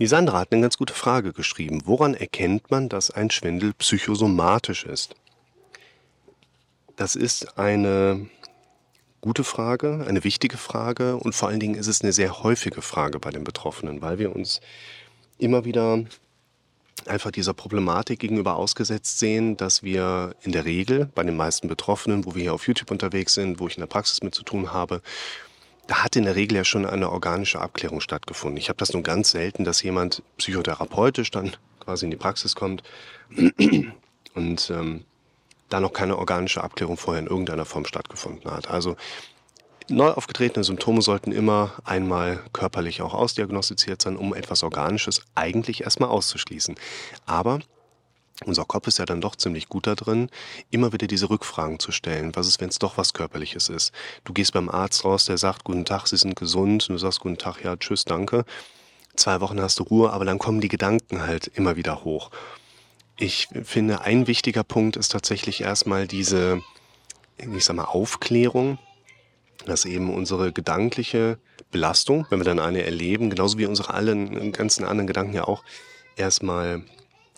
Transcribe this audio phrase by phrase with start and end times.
[0.00, 1.82] Die Sandra hat eine ganz gute Frage geschrieben.
[1.84, 5.14] Woran erkennt man, dass ein Schwindel psychosomatisch ist?
[6.96, 8.28] Das ist eine
[9.20, 13.18] gute Frage, eine wichtige Frage und vor allen Dingen ist es eine sehr häufige Frage
[13.20, 14.60] bei den Betroffenen, weil wir uns
[15.38, 16.04] immer wieder
[17.06, 22.24] einfach dieser Problematik gegenüber ausgesetzt sehen, dass wir in der Regel bei den meisten Betroffenen,
[22.24, 24.72] wo wir hier auf YouTube unterwegs sind, wo ich in der Praxis mit zu tun
[24.72, 25.02] habe,
[25.86, 28.56] da hat in der Regel ja schon eine organische Abklärung stattgefunden.
[28.56, 32.82] Ich habe das nur ganz selten, dass jemand psychotherapeutisch dann quasi in die Praxis kommt
[34.34, 35.04] und ähm,
[35.68, 38.70] da noch keine organische Abklärung vorher in irgendeiner Form stattgefunden hat.
[38.70, 38.96] Also
[39.88, 46.08] neu aufgetretene Symptome sollten immer einmal körperlich auch ausdiagnostiziert sein, um etwas Organisches eigentlich erstmal
[46.08, 46.76] auszuschließen.
[47.26, 47.60] Aber
[48.44, 50.28] unser Kopf ist ja dann doch ziemlich gut da drin,
[50.70, 52.34] immer wieder diese Rückfragen zu stellen.
[52.34, 53.92] Was ist, wenn es doch was Körperliches ist?
[54.24, 56.88] Du gehst beim Arzt raus, der sagt, guten Tag, Sie sind gesund.
[56.88, 58.44] Und du sagst, guten Tag, ja, tschüss, danke.
[59.14, 62.30] Zwei Wochen hast du Ruhe, aber dann kommen die Gedanken halt immer wieder hoch.
[63.16, 66.60] Ich finde, ein wichtiger Punkt ist tatsächlich erstmal diese,
[67.38, 68.78] ich sag mal, Aufklärung,
[69.66, 71.38] dass eben unsere gedankliche
[71.70, 75.62] Belastung, wenn wir dann eine erleben, genauso wie unsere allen ganzen anderen Gedanken ja auch,
[76.16, 76.82] erstmal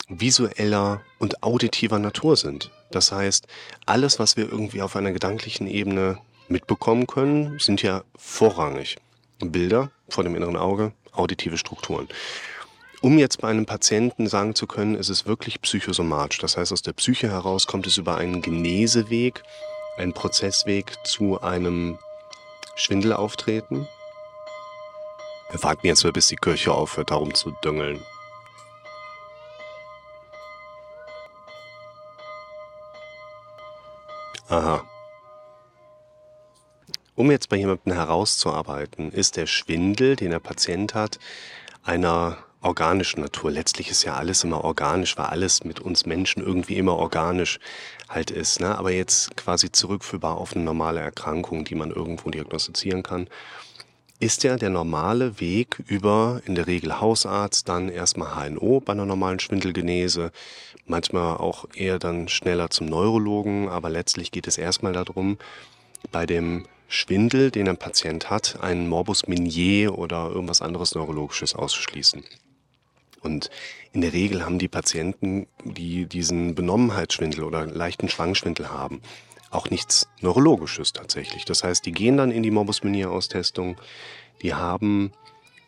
[0.07, 2.71] visueller und auditiver Natur sind.
[2.91, 3.47] Das heißt,
[3.85, 8.97] alles, was wir irgendwie auf einer gedanklichen Ebene mitbekommen können, sind ja vorrangig
[9.39, 12.07] Bilder vor dem inneren Auge, auditive Strukturen.
[13.01, 16.39] Um jetzt bei einem Patienten sagen zu können, ist es wirklich psychosomatisch.
[16.39, 19.43] Das heißt, aus der Psyche heraus kommt es über einen Geneseweg,
[19.97, 21.99] einen Prozessweg zu einem
[22.75, 23.87] Schwindelauftreten.
[25.51, 28.03] Wir warten jetzt mal, bis die Kirche aufhört, darum zu düngeln.
[34.49, 34.85] Aha.
[37.15, 41.19] Um jetzt bei jemandem herauszuarbeiten, ist der Schwindel, den der Patient hat,
[41.83, 43.51] einer organischen Natur.
[43.51, 47.59] Letztlich ist ja alles immer organisch, weil alles mit uns Menschen irgendwie immer organisch
[48.07, 48.61] halt ist.
[48.61, 48.77] Ne?
[48.77, 53.27] Aber jetzt quasi zurückführbar auf eine normale Erkrankung, die man irgendwo diagnostizieren kann,
[54.19, 59.05] ist ja der normale Weg über in der Regel Hausarzt, dann erstmal HNO bei einer
[59.05, 60.31] normalen Schwindelgenese,
[60.89, 65.37] manchmal auch eher dann schneller zum Neurologen, aber letztlich geht es erstmal darum,
[66.11, 72.23] bei dem Schwindel, den ein Patient hat, einen Morbus Minier oder irgendwas anderes Neurologisches auszuschließen.
[73.21, 73.49] Und
[73.91, 79.01] in der Regel haben die Patienten, die diesen Benommenheitsschwindel oder leichten Schwangschwindel haben,
[79.49, 81.45] auch nichts Neurologisches tatsächlich.
[81.45, 83.77] Das heißt, die gehen dann in die Morbus Minier-Austestung,
[84.41, 85.11] die haben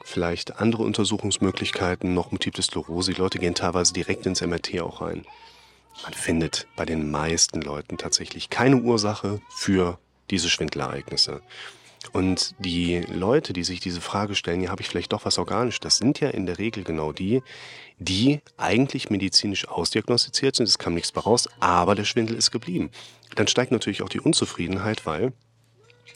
[0.09, 3.13] vielleicht andere Untersuchungsmöglichkeiten, noch Multiple Sklerose.
[3.13, 5.25] Die Leute gehen teilweise direkt ins MRT auch rein.
[6.03, 9.99] Man findet bei den meisten Leuten tatsächlich keine Ursache für
[10.29, 11.41] diese Schwindelereignisse.
[12.13, 15.79] Und die Leute, die sich diese Frage stellen, ja, habe ich vielleicht doch was organisch,
[15.79, 17.43] das sind ja in der Regel genau die,
[17.97, 22.89] die eigentlich medizinisch ausdiagnostiziert sind, es kam nichts mehr raus, aber der Schwindel ist geblieben.
[23.35, 25.33] Dann steigt natürlich auch die Unzufriedenheit, weil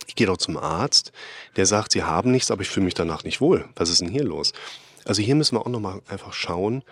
[0.08, 1.12] ich gehe doch zum Arzt,
[1.56, 3.66] der sagt, Sie haben nichts, aber ich fühle mich danach nicht wohl.
[3.75, 4.53] Was ist denn hier los?
[5.06, 6.84] Also hier müssen wir auch nochmal einfach schauen,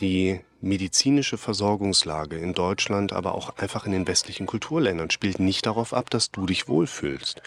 [0.00, 5.94] die medizinische Versorgungslage in Deutschland, aber auch einfach in den westlichen Kulturländern spielt nicht darauf
[5.94, 7.42] ab, dass du dich wohlfühlst,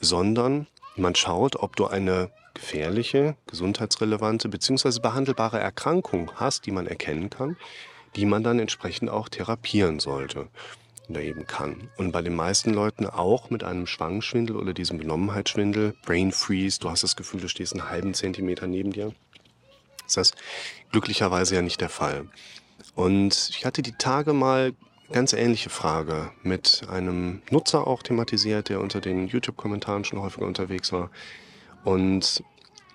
[0.00, 5.00] sondern man schaut, ob du eine gefährliche, gesundheitsrelevante bzw.
[5.00, 7.56] behandelbare Erkrankung hast, die man erkennen kann,
[8.16, 10.48] die man dann entsprechend auch therapieren sollte
[11.08, 11.90] eben kann.
[11.96, 16.90] Und bei den meisten Leuten auch mit einem Schwangschwindel oder diesem Benommenheitsschwindel, Brain Freeze, du
[16.90, 19.12] hast das Gefühl, du stehst einen halben Zentimeter neben dir.
[20.06, 20.32] Ist das
[20.90, 22.28] glücklicherweise ja nicht der Fall.
[22.94, 24.72] Und ich hatte die Tage mal
[25.12, 30.92] ganz ähnliche Frage mit einem Nutzer auch thematisiert, der unter den YouTube-Kommentaren schon häufiger unterwegs
[30.92, 31.10] war.
[31.84, 32.42] Und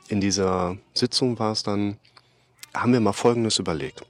[0.08, 1.98] in dieser Sitzung war es dann,
[2.74, 4.04] haben wir mal Folgendes überlegt.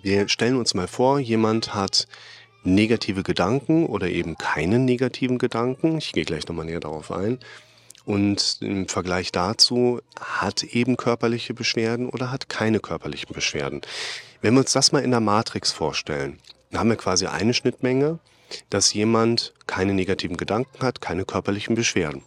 [0.00, 2.08] Wir stellen uns mal vor, jemand hat
[2.64, 5.98] negative Gedanken oder eben keine negativen Gedanken.
[5.98, 7.38] Ich gehe gleich nochmal näher darauf ein.
[8.04, 13.80] Und im Vergleich dazu hat eben körperliche Beschwerden oder hat keine körperlichen Beschwerden.
[14.40, 16.38] Wenn wir uns das mal in der Matrix vorstellen,
[16.70, 18.18] dann haben wir quasi eine Schnittmenge,
[18.70, 22.22] dass jemand keine negativen Gedanken hat, keine körperlichen Beschwerden.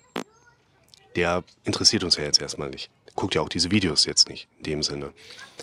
[1.15, 4.63] Der interessiert uns ja jetzt erstmal nicht guckt ja auch diese Videos jetzt nicht in
[4.63, 5.13] dem Sinne.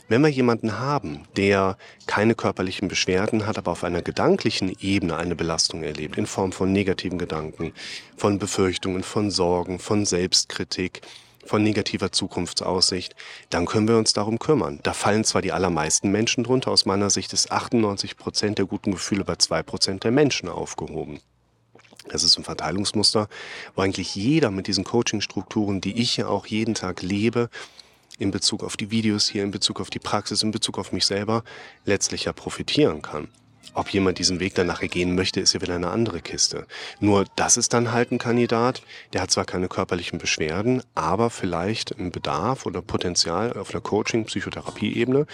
[0.08, 1.76] Wenn wir jemanden haben, der
[2.06, 6.72] keine körperlichen Beschwerden hat, aber auf einer gedanklichen Ebene eine Belastung erlebt, in Form von
[6.72, 7.72] negativen Gedanken,
[8.16, 11.02] von Befürchtungen, von Sorgen, von Selbstkritik,
[11.44, 13.14] von negativer Zukunftsaussicht,
[13.50, 14.80] dann können wir uns darum kümmern.
[14.82, 18.92] Da fallen zwar die allermeisten Menschen drunter, aus meiner Sicht ist 98 Prozent der guten
[18.92, 21.20] Gefühle bei zwei Prozent der Menschen aufgehoben.
[22.12, 23.28] Das ist ein Verteilungsmuster,
[23.74, 27.48] wo eigentlich jeder mit diesen Coaching-Strukturen, die ich ja auch jeden Tag lebe,
[28.18, 31.06] in Bezug auf die Videos hier, in Bezug auf die Praxis, in Bezug auf mich
[31.06, 31.42] selber
[31.86, 33.28] letztlich ja profitieren kann.
[33.72, 36.66] Ob jemand diesen Weg dann nachher gehen möchte, ist ja wieder eine andere Kiste.
[37.00, 38.82] Nur das ist dann halt ein Kandidat,
[39.14, 45.26] der hat zwar keine körperlichen Beschwerden, aber vielleicht einen Bedarf oder Potenzial auf einer Coaching-Psychotherapie-Ebene,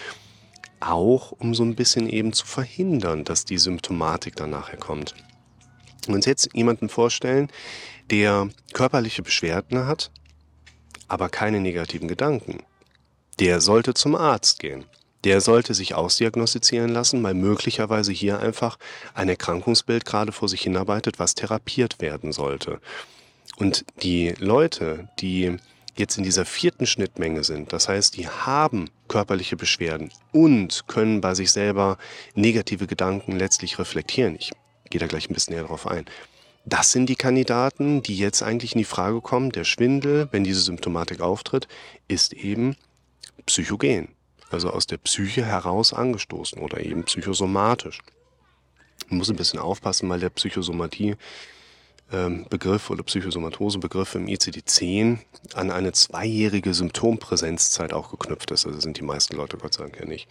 [0.79, 5.17] auch um so ein bisschen eben zu verhindern, dass die Symptomatik dann nachher kommt.
[6.07, 7.51] Uns jetzt jemanden vorstellen,
[8.11, 10.11] der körperliche Beschwerden hat,
[11.09, 12.63] aber keine negativen Gedanken.
[13.41, 14.85] Der sollte zum Arzt gehen
[15.25, 18.79] der sollte sich ausdiagnostizieren lassen, weil möglicherweise hier einfach
[19.15, 22.81] ein Erkrankungsbild gerade vor sich hinarbeitet, was therapiert werden sollte.
[23.57, 25.57] Und die Leute, die
[25.97, 31.35] jetzt in dieser vierten Schnittmenge sind, das heißt, die haben körperliche Beschwerden und können bei
[31.35, 31.99] sich selber
[32.35, 34.37] negative Gedanken letztlich reflektieren.
[34.39, 34.53] Ich
[34.91, 36.07] gehe da gleich ein bisschen näher drauf ein.
[36.65, 40.61] Das sind die Kandidaten, die jetzt eigentlich in die Frage kommen, der Schwindel, wenn diese
[40.61, 41.67] Symptomatik auftritt,
[42.09, 42.77] ist eben
[43.47, 44.09] psychogen
[44.51, 48.01] also aus der Psyche heraus angestoßen oder eben psychosomatisch.
[49.09, 51.17] Man muss ein bisschen aufpassen, weil der Psychosomatie
[52.13, 55.19] ähm, Begriff oder Psychosomatose-Begriff im ICD-10
[55.55, 58.67] an eine zweijährige Symptompräsenzzeit auch geknüpft ist.
[58.67, 60.29] Also sind die meisten Leute Gott sei Dank ja nicht.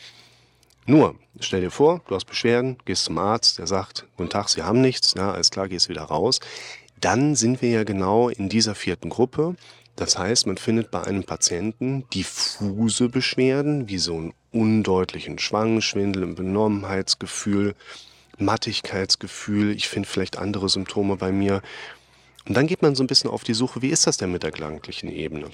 [0.89, 4.63] Nur, stell dir vor, du hast Beschwerden, gehst zum Arzt, der sagt, guten Tag, Sie
[4.63, 6.39] haben nichts, ja, alles klar, gehst wieder raus.
[7.01, 9.57] Dann sind wir ja genau in dieser vierten Gruppe,
[9.97, 16.35] das heißt, man findet bei einem Patienten diffuse Beschwerden, wie so einen undeutlichen Schwangenschwindel, ein
[16.35, 17.75] Benommenheitsgefühl,
[18.37, 21.61] Mattigkeitsgefühl, ich finde vielleicht andere Symptome bei mir.
[22.47, 24.43] Und dann geht man so ein bisschen auf die Suche, wie ist das denn mit
[24.43, 25.49] der gedanklichen Ebene?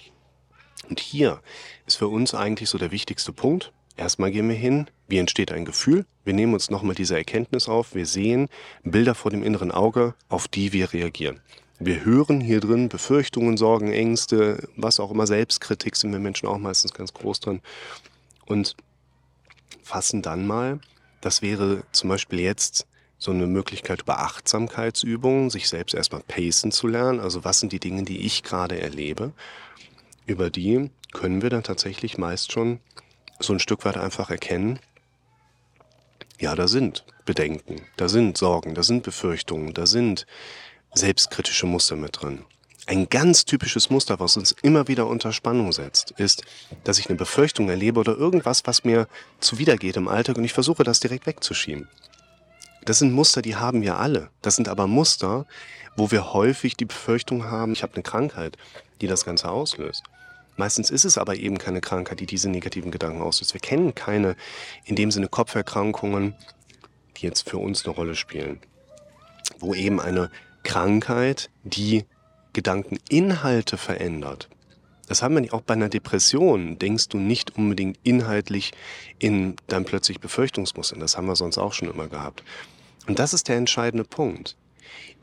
[0.89, 1.41] Und hier
[1.87, 3.71] ist für uns eigentlich so der wichtigste Punkt.
[3.95, 6.05] Erstmal gehen wir hin, wie entsteht ein Gefühl?
[6.25, 8.49] Wir nehmen uns nochmal diese Erkenntnis auf, wir sehen
[8.83, 11.41] Bilder vor dem inneren Auge, auf die wir reagieren.
[11.79, 16.57] Wir hören hier drin Befürchtungen, Sorgen, Ängste, was auch immer, Selbstkritik sind wir Menschen auch
[16.57, 17.61] meistens ganz groß dran.
[18.45, 18.75] Und
[19.83, 20.79] fassen dann mal,
[21.21, 22.87] das wäre zum Beispiel jetzt
[23.17, 27.19] so eine Möglichkeit über Achtsamkeitsübungen, sich selbst erstmal pacen zu lernen.
[27.19, 29.31] Also was sind die Dinge, die ich gerade erlebe?
[30.25, 32.79] Über die können wir dann tatsächlich meist schon
[33.39, 34.79] so ein Stück weit einfach erkennen,
[36.39, 40.25] ja, da sind Bedenken, da sind Sorgen, da sind Befürchtungen, da sind
[40.93, 42.43] selbstkritische Muster mit drin.
[42.85, 46.43] Ein ganz typisches Muster, was uns immer wieder unter Spannung setzt, ist,
[46.83, 49.07] dass ich eine Befürchtung erlebe oder irgendwas, was mir
[49.39, 51.87] zuwidergeht im Alltag und ich versuche, das direkt wegzuschieben.
[52.83, 54.29] Das sind Muster, die haben wir alle.
[54.41, 55.45] Das sind aber Muster,
[55.95, 58.57] wo wir häufig die Befürchtung haben, ich habe eine Krankheit,
[58.99, 60.03] die das Ganze auslöst.
[60.55, 63.53] Meistens ist es aber eben keine Krankheit, die diese negativen Gedanken auslöst.
[63.53, 64.35] Wir kennen keine,
[64.85, 66.35] in dem Sinne, Kopferkrankungen,
[67.17, 68.59] die jetzt für uns eine Rolle spielen,
[69.59, 70.29] wo eben eine
[70.63, 72.05] Krankheit, die
[72.53, 74.49] Gedankeninhalte verändert.
[75.07, 76.79] Das haben wir nicht auch bei einer Depression.
[76.79, 78.71] Denkst du nicht unbedingt inhaltlich
[79.19, 80.97] in dein plötzlich Befürchtungsmuster.
[80.97, 82.43] Das haben wir sonst auch schon immer gehabt.
[83.07, 84.55] Und das ist der entscheidende Punkt.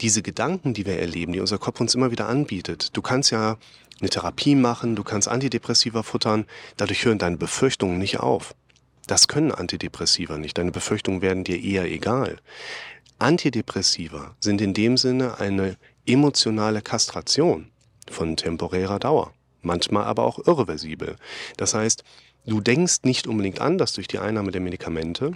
[0.00, 2.96] Diese Gedanken, die wir erleben, die unser Kopf uns immer wieder anbietet.
[2.96, 3.56] Du kannst ja
[4.00, 8.54] eine Therapie machen, du kannst Antidepressiva futtern, dadurch hören deine Befürchtungen nicht auf.
[9.06, 10.56] Das können Antidepressiva nicht.
[10.56, 12.38] Deine Befürchtungen werden dir eher egal.
[13.18, 15.76] Antidepressiva sind in dem Sinne eine
[16.06, 17.70] emotionale Kastration
[18.10, 19.32] von temporärer Dauer,
[19.62, 21.16] manchmal aber auch irreversibel.
[21.56, 22.04] Das heißt,
[22.46, 25.32] du denkst nicht unbedingt anders durch die Einnahme der Medikamente,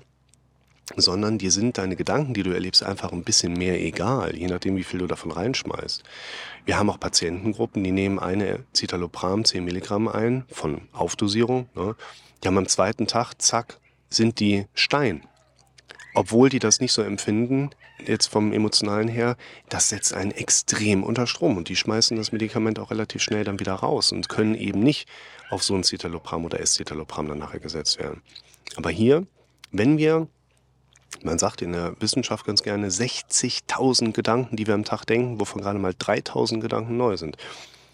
[0.96, 4.76] sondern dir sind deine Gedanken, die du erlebst, einfach ein bisschen mehr egal, je nachdem,
[4.76, 6.02] wie viel du davon reinschmeißt.
[6.64, 11.68] Wir haben auch Patientengruppen, die nehmen eine Citalopram 10 Milligramm ein von Aufdosierung.
[11.74, 11.96] Ne?
[12.42, 13.78] Die haben am zweiten Tag, zack,
[14.10, 15.22] sind die Stein
[16.14, 17.70] obwohl die das nicht so empfinden,
[18.06, 19.36] jetzt vom emotionalen her,
[19.68, 23.60] das setzt einen extrem unter Strom und die schmeißen das Medikament auch relativ schnell dann
[23.60, 25.08] wieder raus und können eben nicht
[25.50, 28.22] auf so ein Citalopram oder Escitalopram dann nachher gesetzt werden.
[28.76, 29.26] Aber hier,
[29.72, 30.28] wenn wir,
[31.22, 35.62] man sagt in der Wissenschaft ganz gerne, 60.000 Gedanken, die wir am Tag denken, wovon
[35.62, 37.36] gerade mal 3.000 Gedanken neu sind,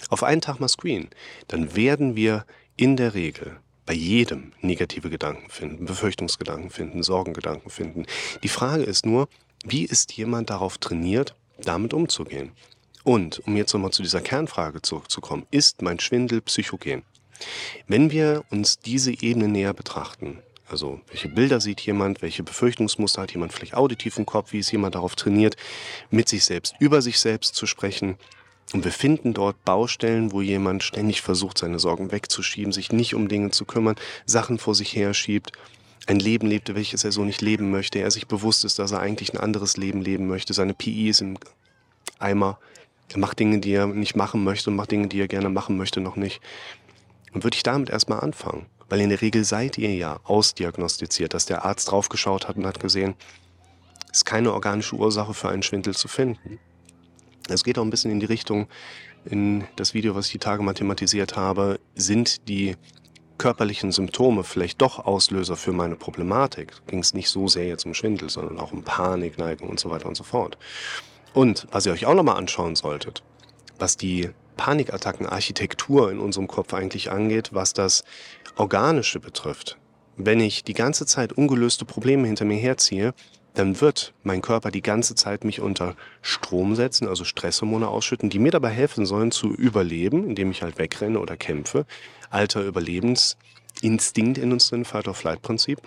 [0.09, 1.09] auf einen Tag mal screen,
[1.49, 2.45] dann werden wir
[2.77, 8.07] in der Regel bei jedem negative Gedanken finden, Befürchtungsgedanken finden, Sorgengedanken finden.
[8.43, 9.29] Die Frage ist nur,
[9.65, 12.53] wie ist jemand darauf trainiert, damit umzugehen?
[13.03, 17.03] Und um jetzt nochmal zu dieser Kernfrage zurückzukommen, ist mein Schwindel psychogen?
[17.87, 20.39] Wenn wir uns diese Ebene näher betrachten,
[20.71, 24.73] also welche Bilder sieht jemand, welche Befürchtungsmuster hat jemand vielleicht auditiv im Kopf, wie ist
[24.73, 25.57] jemand darauf trainiert,
[26.11, 28.17] mit sich selbst, über sich selbst zu sprechen,
[28.73, 33.27] und wir finden dort Baustellen, wo jemand ständig versucht, seine Sorgen wegzuschieben, sich nicht um
[33.27, 33.97] Dinge zu kümmern,
[34.27, 35.53] Sachen vor sich her schiebt,
[36.07, 39.01] ein Leben lebte, welches er so nicht leben möchte, er sich bewusst ist, dass er
[39.01, 41.37] eigentlich ein anderes Leben leben möchte, seine PI ist im
[42.21, 42.59] Eimer,
[43.13, 45.77] er macht Dinge, die er nicht machen möchte und macht Dinge, die er gerne machen
[45.77, 46.41] möchte, noch nicht.
[47.33, 48.67] Und würde ich damit erstmal anfangen.
[48.91, 52.81] Weil in der Regel seid ihr ja ausdiagnostiziert, dass der Arzt draufgeschaut hat und hat
[52.81, 53.15] gesehen,
[54.13, 56.59] ist keine organische Ursache für einen Schwindel zu finden.
[57.49, 58.67] Es geht auch ein bisschen in die Richtung,
[59.25, 62.77] in das Video, was ich die Tage mathematisiert habe, sind die
[63.39, 66.73] körperlichen Symptome vielleicht doch Auslöser für meine Problematik.
[66.89, 69.89] Ging es nicht so sehr jetzt um Schwindel, sondern auch um Panik, Neigung und so
[69.89, 70.59] weiter und so fort.
[71.33, 73.23] Und was ihr euch auch nochmal anschauen solltet,
[73.79, 74.31] was die
[74.61, 78.05] Panikattackenarchitektur in unserem Kopf eigentlich angeht, was das
[78.57, 79.79] Organische betrifft.
[80.19, 83.15] Wenn ich die ganze Zeit ungelöste Probleme hinter mir herziehe,
[83.55, 88.39] dann wird mein Körper die ganze Zeit mich unter Strom setzen, also Stresshormone ausschütten, die
[88.39, 91.87] mir dabei helfen sollen zu überleben, indem ich halt wegrenne oder kämpfe.
[92.29, 95.81] Alter Überlebensinstinkt in uns drin, Fight-or-Flight-Prinzip.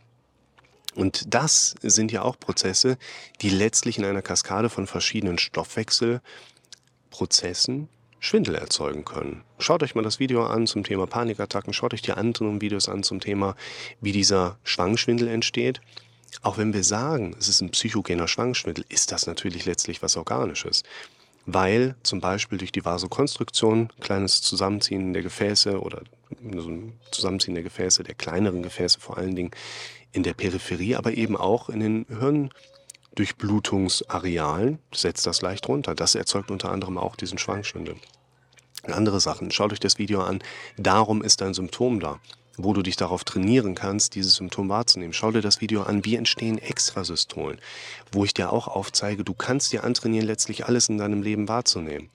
[0.96, 2.98] Und das sind ja auch Prozesse,
[3.42, 7.88] die letztlich in einer Kaskade von verschiedenen Stoffwechselprozessen
[8.24, 9.44] Schwindel erzeugen können.
[9.60, 13.04] Schaut euch mal das Video an zum Thema Panikattacken, schaut euch die anderen Videos an
[13.04, 13.58] zum Thema,
[14.00, 15.82] wie dieser Schwangschwindel entsteht.
[16.42, 20.84] Auch wenn wir sagen, es ist ein psychogener Schwangschwindel, ist das natürlich letztlich was Organisches.
[21.46, 26.04] Weil zum Beispiel durch die Vasokonstruktion, kleines Zusammenziehen der Gefäße oder
[26.56, 29.52] so ein Zusammenziehen der Gefäße, der kleineren Gefäße vor allen Dingen
[30.14, 32.06] in der Peripherie, aber eben auch in den
[33.16, 35.96] Hirndurchblutungsarealen, setzt das leicht runter.
[35.96, 37.96] Das erzeugt unter anderem auch diesen Schwangschwindel.
[38.84, 40.42] Andere Sachen, schaut euch das Video an.
[40.78, 42.20] Darum ist ein Symptom da
[42.58, 45.14] wo du dich darauf trainieren kannst, dieses Symptom wahrzunehmen.
[45.14, 47.60] Schau dir das Video an, wie entstehen Extrasystolen,
[48.12, 52.10] wo ich dir auch aufzeige, du kannst dir antrainieren, letztlich alles in deinem Leben wahrzunehmen.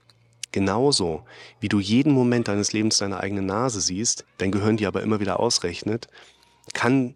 [0.53, 1.25] Genauso
[1.61, 5.21] wie du jeden Moment deines Lebens deine eigene Nase siehst, dein Gehirn dir aber immer
[5.21, 6.07] wieder ausrechnet,
[6.73, 7.15] kann,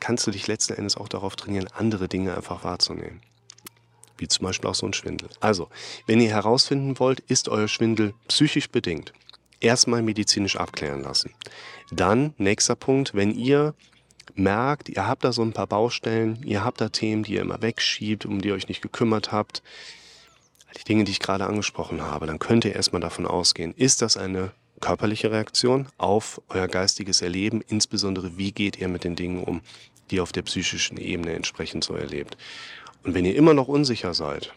[0.00, 3.20] kannst du dich letzten Endes auch darauf trainieren, andere Dinge einfach wahrzunehmen.
[4.18, 5.28] Wie zum Beispiel auch so ein Schwindel.
[5.40, 5.68] Also,
[6.06, 9.12] wenn ihr herausfinden wollt, ist euer Schwindel psychisch bedingt,
[9.60, 11.32] erstmal medizinisch abklären lassen.
[11.90, 13.74] Dann, nächster Punkt, wenn ihr
[14.34, 17.62] merkt, ihr habt da so ein paar Baustellen, ihr habt da Themen, die ihr immer
[17.62, 19.62] wegschiebt, um die ihr euch nicht gekümmert habt,
[20.78, 24.16] die Dinge, die ich gerade angesprochen habe, dann könnt ihr erstmal davon ausgehen, ist das
[24.16, 29.62] eine körperliche Reaktion auf euer geistiges Erleben, insbesondere wie geht ihr mit den Dingen um,
[30.10, 32.36] die ihr auf der psychischen Ebene entsprechend so erlebt.
[33.02, 34.52] Und wenn ihr immer noch unsicher seid,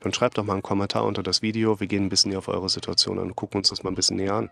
[0.00, 1.78] dann schreibt doch mal einen Kommentar unter das Video.
[1.78, 4.16] Wir gehen ein bisschen auf eure Situation an und gucken uns das mal ein bisschen
[4.16, 4.50] näher an.